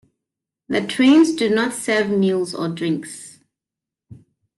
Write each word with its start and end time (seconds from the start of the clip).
The 0.67 0.81
trains 0.81 1.35
do 1.35 1.47
not 1.53 1.73
serve 1.73 2.09
meals 2.09 2.55
or 2.55 2.69
drinks. 2.69 3.37